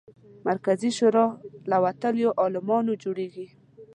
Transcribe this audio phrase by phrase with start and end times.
[0.47, 1.25] مرکزي شورا
[1.69, 3.47] له وتلیو عالمانو جوړېږي.